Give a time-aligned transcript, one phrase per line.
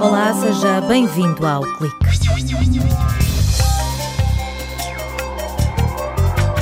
[0.00, 1.96] Olá, seja bem-vindo ao Clique.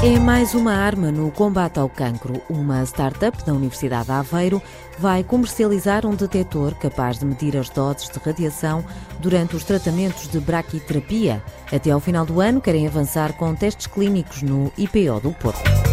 [0.03, 2.43] É mais uma arma no combate ao cancro.
[2.51, 4.61] Uma startup da Universidade de Aveiro
[4.99, 8.85] vai comercializar um detetor capaz de medir as doses de radiação
[9.21, 11.41] durante os tratamentos de braquiterapia.
[11.73, 15.92] Até ao final do ano, querem avançar com testes clínicos no IPO do Porto.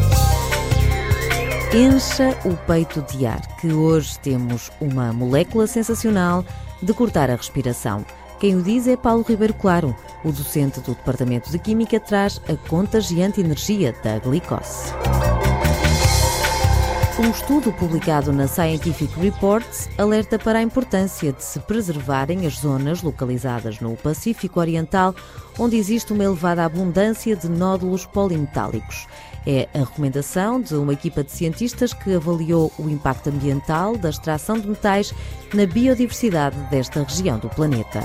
[1.71, 6.43] Encha o peito de ar, que hoje temos uma molécula sensacional
[6.81, 8.03] de cortar a respiração.
[8.39, 9.95] Quem o diz é Paulo Ribeiro Claro.
[10.25, 14.91] O docente do Departamento de Química traz a contagiante energia da glicose.
[17.19, 23.03] Um estudo publicado na Scientific Reports alerta para a importância de se preservarem as zonas
[23.03, 25.13] localizadas no Pacífico Oriental,
[25.59, 29.05] onde existe uma elevada abundância de nódulos polimetálicos.
[29.45, 34.59] É a recomendação de uma equipa de cientistas que avaliou o impacto ambiental da extração
[34.59, 35.13] de metais
[35.53, 38.01] na biodiversidade desta região do planeta.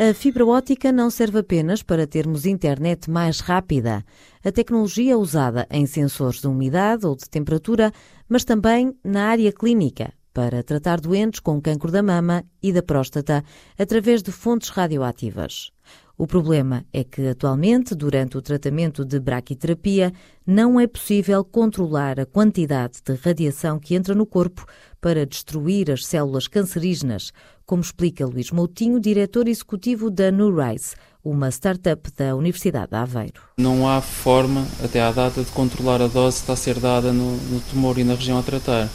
[0.00, 4.04] A fibra ótica não serve apenas para termos internet mais rápida.
[4.44, 7.92] A tecnologia é usada em sensores de umidade ou de temperatura,
[8.28, 13.42] mas também na área clínica, para tratar doentes com cancro da mama e da próstata
[13.76, 15.72] através de fontes radioativas.
[16.16, 20.12] O problema é que, atualmente, durante o tratamento de braquiterapia,
[20.46, 24.64] não é possível controlar a quantidade de radiação que entra no corpo
[25.00, 27.32] para destruir as células cancerígenas,
[27.66, 33.42] como explica Luís Moutinho, diretor executivo da NuRise, uma startup da Universidade de Aveiro.
[33.56, 37.12] Não há forma, até à data, de controlar a dose que está a ser dada
[37.12, 38.88] no, no tumor e na região a tratar.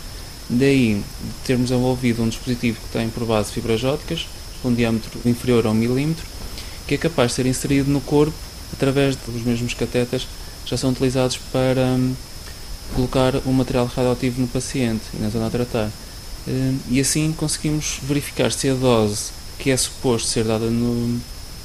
[0.50, 1.02] Daí
[1.46, 4.28] termos envolvido um dispositivo que tem por base fibras ópticas,
[4.62, 6.26] com um diâmetro inferior a um milímetro,
[6.88, 8.34] que é capaz de ser inserido no corpo
[8.74, 10.28] através dos mesmos catetas
[10.64, 12.14] que já são utilizados para hum,
[12.96, 15.90] colocar o material radioativo no paciente e na zona a tratar.
[16.48, 21.20] Hum, e assim conseguimos verificar se a dose que é suposto ser dada no,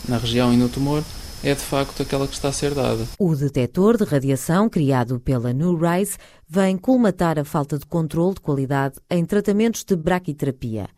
[0.08, 1.02] na região e no tumor
[1.42, 3.06] é de facto aquela que está a ser dada.
[3.18, 6.16] O detector de radiação criado pela NuRise
[6.48, 10.88] vem colmatar a falta de controle de qualidade em tratamentos de braquiterapia.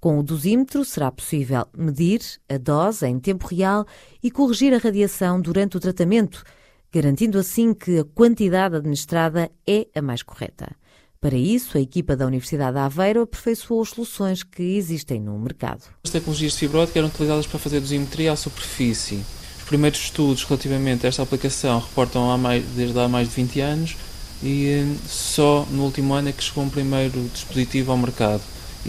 [0.00, 3.84] Com o dosímetro será possível medir a dose em tempo real
[4.22, 6.42] e corrigir a radiação durante o tratamento,
[6.90, 10.74] garantindo assim que a quantidade administrada é a mais correta.
[11.20, 15.84] Para isso, a equipa da Universidade de Aveiro aperfeiçoou as soluções que existem no mercado.
[16.02, 19.22] As tecnologias de fibra eram utilizadas para fazer dosimetria à superfície
[19.70, 23.96] primeiros estudos relativamente a esta aplicação reportam há mais, desde há mais de 20 anos
[24.42, 28.42] e eh, só no último ano é que chegou um primeiro dispositivo ao mercado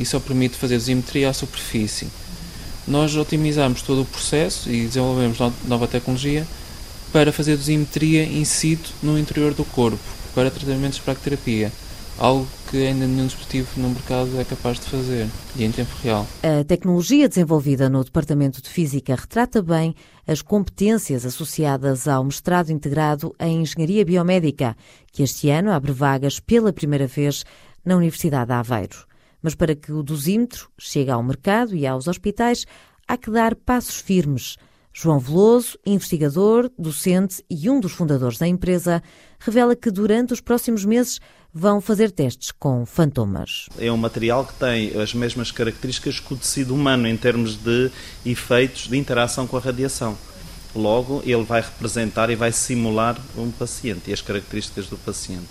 [0.04, 2.08] só permite fazer dosimetria à superfície.
[2.88, 5.38] Nós otimizamos todo o processo e desenvolvemos
[5.68, 6.48] nova tecnologia
[7.14, 10.00] para fazer dosimetria in situ no interior do corpo,
[10.34, 11.72] para tratamentos de praquiterapia
[12.18, 16.28] algo que ainda nenhum dispositivo no mercado é capaz de fazer e em tempo real.
[16.44, 19.96] A tecnologia desenvolvida no Departamento de Física retrata bem
[20.28, 24.76] as competências associadas ao mestrado integrado em Engenharia Biomédica,
[25.12, 27.44] que este ano abre vagas pela primeira vez
[27.84, 29.06] na Universidade de Aveiro.
[29.42, 32.66] Mas para que o dosímetro chegue ao mercado e aos hospitais,
[33.08, 34.58] há que dar passos firmes.
[34.94, 39.02] João Veloso, investigador, docente e um dos fundadores da empresa,
[39.40, 41.20] revela que durante os próximos meses
[41.54, 43.68] vão fazer testes com fantomas.
[43.78, 47.92] É um material que tem as mesmas características que o tecido humano em termos de
[48.26, 50.18] efeitos de interação com a radiação.
[50.74, 55.50] Logo, ele vai representar e vai simular um paciente e as características do paciente.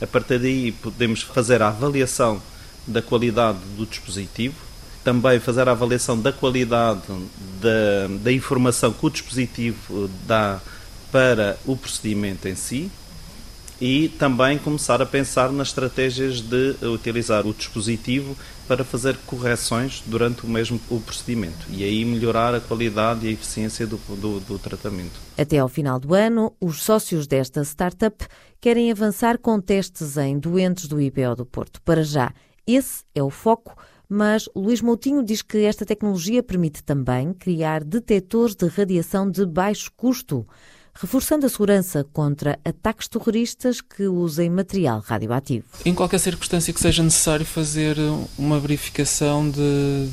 [0.00, 2.40] A partir daí, podemos fazer a avaliação
[2.86, 4.54] da qualidade do dispositivo,
[5.02, 7.02] também fazer a avaliação da qualidade
[7.60, 10.60] da, da informação que o dispositivo dá
[11.10, 12.90] para o procedimento em si,
[13.80, 18.36] e também começar a pensar nas estratégias de utilizar o dispositivo
[18.68, 23.32] para fazer correções durante o mesmo o procedimento e aí melhorar a qualidade e a
[23.32, 25.18] eficiência do, do, do tratamento.
[25.36, 28.26] Até ao final do ano, os sócios desta startup
[28.60, 31.80] querem avançar com testes em doentes do IPO do Porto.
[31.82, 32.32] Para já,
[32.66, 33.74] esse é o foco
[34.12, 39.88] mas Luís Moutinho diz que esta tecnologia permite também criar detectores de radiação de baixo
[39.96, 40.44] custo
[40.94, 45.64] reforçando a segurança contra ataques terroristas que usem material radioativo.
[45.84, 47.96] Em qualquer circunstância que seja necessário fazer
[48.38, 50.08] uma verificação de,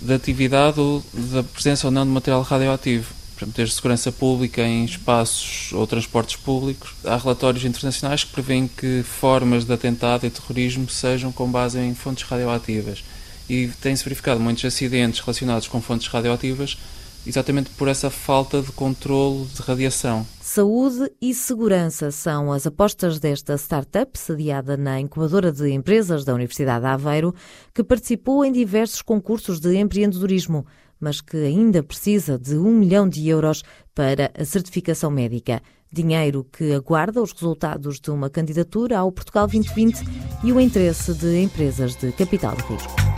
[0.00, 1.02] de atividade ou
[1.32, 3.18] da presença ou não de material radioativo.
[3.36, 9.04] Para ter segurança pública em espaços ou transportes públicos, há relatórios internacionais que prevêem que
[9.04, 13.04] formas de atentado e terrorismo sejam com base em fontes radioativas.
[13.48, 16.76] E tem-se verificado muitos acidentes relacionados com fontes radioativas
[17.26, 20.26] exatamente por essa falta de controle de radiação.
[20.40, 26.80] Saúde e segurança são as apostas desta startup, sediada na incubadora de empresas da Universidade
[26.80, 27.34] de Aveiro,
[27.74, 30.66] que participou em diversos concursos de empreendedorismo,
[31.00, 33.62] mas que ainda precisa de um milhão de euros
[33.94, 35.62] para a certificação médica.
[35.90, 40.04] Dinheiro que aguarda os resultados de uma candidatura ao Portugal 2020
[40.44, 43.17] e o interesse de empresas de capital de risco.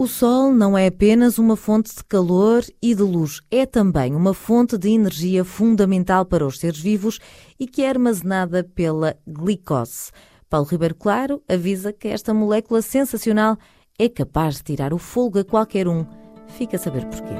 [0.00, 4.32] O Sol não é apenas uma fonte de calor e de luz, é também uma
[4.32, 7.18] fonte de energia fundamental para os seres vivos
[7.58, 10.12] e que é armazenada pela glicose.
[10.48, 13.58] Paulo Ribeiro Claro avisa que esta molécula sensacional
[13.98, 16.06] é capaz de tirar o fogo a qualquer um.
[16.46, 17.34] Fica a saber porquê.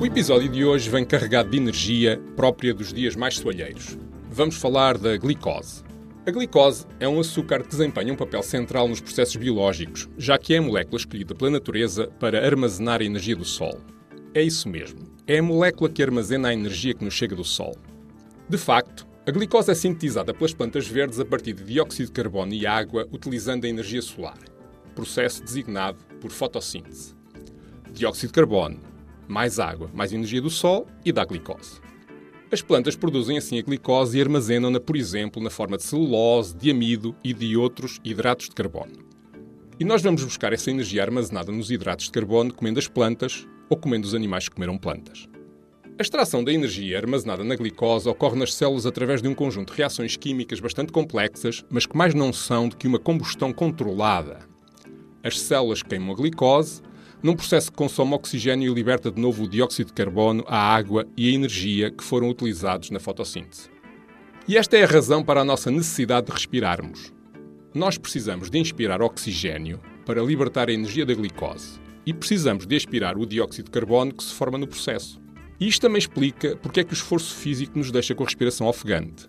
[0.00, 3.96] O episódio de hoje vem carregado de energia própria dos dias mais soalheiros.
[4.28, 5.85] Vamos falar da glicose.
[6.26, 10.54] A glicose é um açúcar que desempenha um papel central nos processos biológicos, já que
[10.54, 13.80] é a molécula escolhida pela natureza para armazenar a energia do Sol.
[14.34, 15.06] É isso mesmo.
[15.24, 17.76] É a molécula que armazena a energia que nos chega do Sol.
[18.48, 22.52] De facto, a glicose é sintetizada pelas plantas verdes a partir de dióxido de carbono
[22.52, 24.40] e água utilizando a energia solar,
[24.96, 27.14] processo designado por fotossíntese.
[27.92, 28.80] Dióxido de carbono,
[29.28, 31.80] mais água, mais energia do Sol e dá glicose.
[32.50, 36.70] As plantas produzem assim a glicose e armazenam-na, por exemplo, na forma de celulose, de
[36.70, 39.04] amido e de outros hidratos de carbono.
[39.80, 43.76] E nós vamos buscar essa energia armazenada nos hidratos de carbono comendo as plantas ou
[43.76, 45.28] comendo os animais que comeram plantas.
[45.98, 49.78] A extração da energia armazenada na glicose ocorre nas células através de um conjunto de
[49.78, 54.38] reações químicas bastante complexas, mas que mais não são do que uma combustão controlada.
[55.24, 56.80] As células queimam a glicose,
[57.26, 61.04] num processo que consome oxigênio e liberta de novo o dióxido de carbono, a água
[61.16, 63.68] e a energia que foram utilizados na fotossíntese.
[64.46, 67.12] E esta é a razão para a nossa necessidade de respirarmos.
[67.74, 73.18] Nós precisamos de inspirar oxigênio para libertar a energia da glicose e precisamos de expirar
[73.18, 75.20] o dióxido de carbono que se forma no processo.
[75.58, 78.68] E isto também explica porque é que o esforço físico nos deixa com a respiração
[78.68, 79.28] ofegante.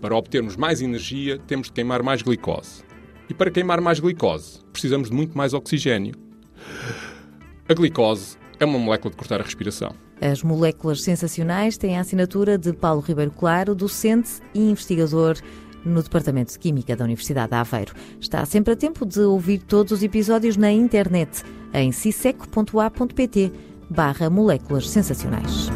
[0.00, 2.82] Para obtermos mais energia, temos de queimar mais glicose.
[3.28, 6.14] E para queimar mais glicose, precisamos de muito mais oxigênio.
[7.68, 9.94] A glicose é uma molécula de cortar a respiração.
[10.22, 15.36] As moléculas sensacionais têm a assinatura de Paulo Ribeiro Claro, docente e investigador
[15.84, 17.92] no Departamento de Química da Universidade de Aveiro.
[18.18, 21.42] Está sempre a tempo de ouvir todos os episódios na internet
[21.74, 23.52] em cisec.a.pt
[23.90, 25.68] barra moléculas sensacionais.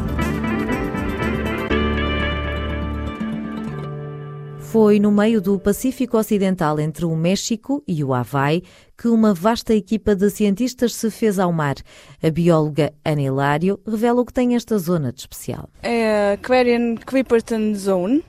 [4.73, 8.63] Foi no meio do Pacífico Ocidental entre o México e o Havaí
[8.97, 11.75] que uma vasta equipa de cientistas se fez ao mar.
[12.23, 15.69] A bióloga Ana Hilário revela o que tem esta zona de especial.
[15.83, 18.25] É a Aquarian Clipperton Zone,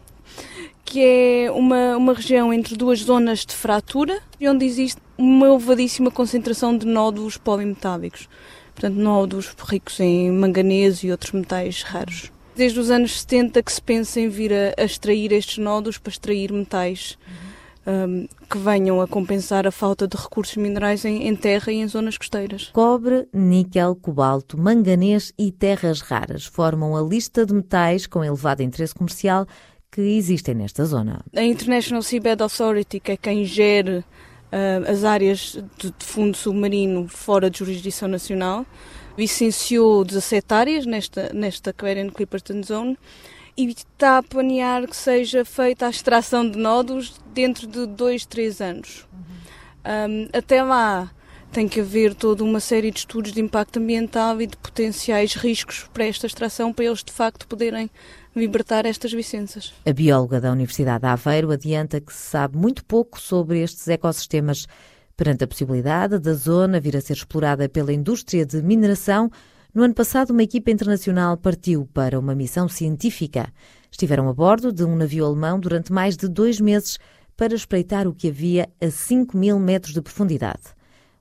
[0.84, 6.10] que é uma, uma região entre duas zonas de fratura e onde existe uma elevadíssima
[6.10, 8.28] concentração de nódulos polimetálicos
[8.74, 12.33] portanto nódulos ricos em manganês e outros metais raros.
[12.56, 16.10] Desde os anos 70 que se pensa em vir a, a extrair estes nódulos para
[16.10, 17.18] extrair metais
[17.86, 21.88] um, que venham a compensar a falta de recursos minerais em, em, terra e em
[21.88, 22.70] zonas costeiras.
[22.72, 28.94] Cobre, níquel, cobalto, manganês e terras raras formam a lista de metais com elevado interesse
[28.94, 29.46] comercial
[29.90, 31.24] que existem nesta zona.
[31.36, 37.06] A International Seabed Authority, que é quem gere uh, as áreas de, de, fundo submarino
[37.08, 38.66] fora de jurisdição nacional.
[39.16, 42.98] Licenciou 17 áreas nesta, nesta Aquarian Clipperton Zone
[43.56, 48.60] e está a planear que seja feita a extração de nódulos dentro de 2, 3
[48.60, 49.06] anos.
[49.84, 51.10] Um, até lá
[51.52, 55.88] tem que haver toda uma série de estudos de impacto ambiental e de potenciais riscos
[55.94, 57.88] para esta extração para eles de facto poderem
[58.34, 59.72] libertar estas licenças.
[59.86, 64.66] A bióloga da Universidade de Aveiro adianta que se sabe muito pouco sobre estes ecossistemas.
[65.16, 69.30] Perante a possibilidade da zona vir a ser explorada pela indústria de mineração,
[69.72, 73.52] no ano passado uma equipa internacional partiu para uma missão científica.
[73.90, 76.98] Estiveram a bordo de um navio alemão durante mais de dois meses
[77.36, 80.62] para espreitar o que havia a 5 mil metros de profundidade.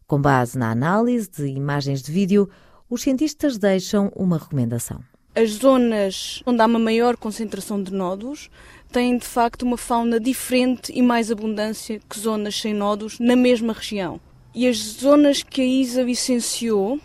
[0.07, 2.49] Com base na análise de imagens de vídeo,
[2.89, 5.01] os cientistas deixam uma recomendação.
[5.35, 8.49] As zonas onde há uma maior concentração de nódulos
[8.93, 13.73] têm de facto uma fauna diferente e mais abundância que zonas sem nódulos na mesma
[13.73, 14.21] região.
[14.53, 16.99] E as zonas que a ISA licenciou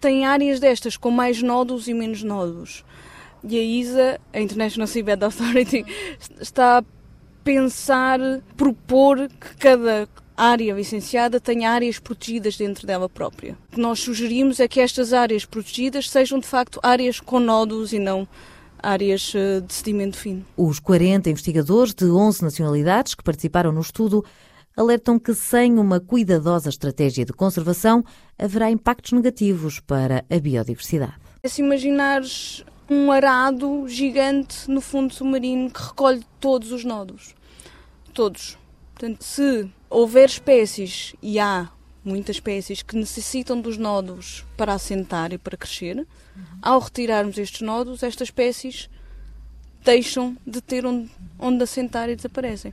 [0.00, 2.82] têm áreas destas com mais nódulos e menos nódulos.
[3.46, 5.84] E a ISA, a International Seabed Authority,
[6.40, 6.84] está a
[7.44, 8.18] pensar,
[8.56, 13.56] propor que cada área licenciada tenha áreas protegidas dentro dela própria.
[13.70, 17.92] O que nós sugerimos é que estas áreas protegidas sejam de facto áreas com nódulos
[17.92, 18.26] e não
[18.84, 20.44] áreas eh, de sedimento fino.
[20.56, 24.24] Os 40 investigadores de 11 nacionalidades que participaram no estudo
[24.76, 28.04] alertam que sem uma cuidadosa estratégia de conservação
[28.38, 31.14] haverá impactos negativos para a biodiversidade.
[31.42, 37.34] É se imaginares um arado gigante no fundo submarino que recolhe todos os nódulos.
[38.12, 38.58] Todos.
[38.92, 41.68] Portanto, se houver espécies, e há
[42.04, 46.06] muitas espécies que necessitam dos nódulos para assentar e para crescer.
[46.60, 48.88] Ao retirarmos estes nódulos, estas espécies
[49.84, 52.72] deixam de ter onde, onde assentar e desaparecem.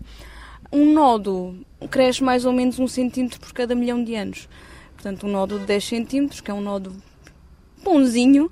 [0.72, 4.48] Um nódulo cresce mais ou menos um centímetro por cada milhão de anos.
[4.94, 6.96] Portanto, um nódulo de 10 centímetros, que é um nódulo
[7.84, 8.52] bonzinho,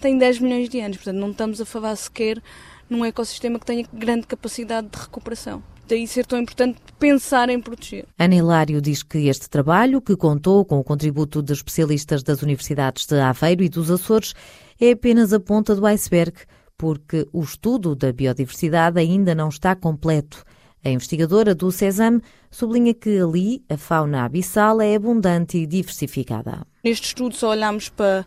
[0.00, 0.96] tem 10 milhões de anos.
[0.96, 2.42] Portanto, não estamos a falar sequer
[2.88, 8.06] num ecossistema que tenha grande capacidade de recuperação daí ser tão importante pensar em proteger.
[8.18, 13.06] Ana Hilário diz que este trabalho, que contou com o contributo de especialistas das universidades
[13.06, 14.34] de Aveiro e dos Açores,
[14.80, 16.34] é apenas a ponta do iceberg,
[16.78, 20.44] porque o estudo da biodiversidade ainda não está completo.
[20.82, 26.66] A investigadora do CESAM sublinha que ali a fauna abissal é abundante e diversificada.
[26.82, 28.24] Neste estudo só olhamos para,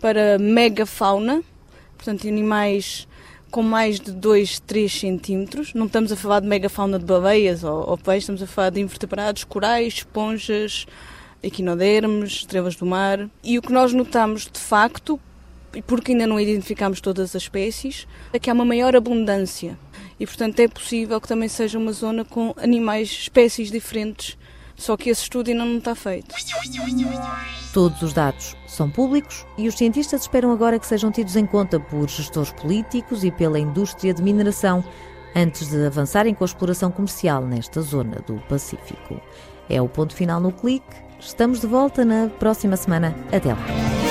[0.00, 1.42] para megafauna,
[1.96, 3.08] portanto animais
[3.50, 5.74] com mais de 2, 3 centímetros.
[5.74, 8.80] Não estamos a falar de megafauna de baleias ou, ou peixes, estamos a falar de
[8.80, 10.86] invertebrados, corais, esponjas,
[11.42, 13.28] equinodermes, estrelas do mar.
[13.42, 15.18] E o que nós notamos de facto,
[15.86, 19.78] porque ainda não identificamos todas as espécies, é que há uma maior abundância.
[20.18, 24.36] E portanto é possível que também seja uma zona com animais, espécies diferentes
[24.76, 26.34] só que esse estudo ainda não está feito.
[27.76, 31.78] Todos os dados são públicos e os cientistas esperam agora que sejam tidos em conta
[31.78, 34.82] por gestores políticos e pela indústria de mineração
[35.34, 39.20] antes de avançarem com a exploração comercial nesta zona do Pacífico.
[39.68, 40.96] É o ponto final no clique.
[41.20, 43.14] Estamos de volta na próxima semana.
[43.30, 44.05] Até lá.